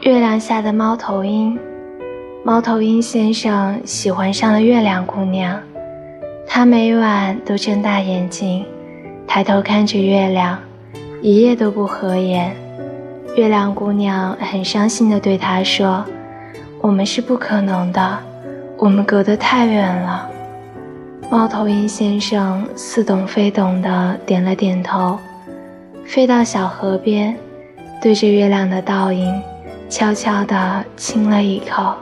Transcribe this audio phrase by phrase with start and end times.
[0.00, 1.58] 月亮下的猫头鹰，
[2.42, 5.60] 猫头鹰先生喜欢上了月亮姑娘。
[6.46, 8.64] 他每晚都睁大眼睛，
[9.26, 10.58] 抬头看着月亮，
[11.20, 12.56] 一夜都不合眼。
[13.36, 16.02] 月亮姑娘很伤心地对他说
[16.80, 18.18] ：“我们是不可能的，
[18.78, 20.26] 我们隔得太远了。”
[21.30, 25.18] 猫头鹰先生似懂非懂地点了点头，
[26.06, 27.36] 飞到小河边，
[28.00, 29.40] 对着月亮的倒影，
[29.90, 31.96] 悄悄地亲了一口。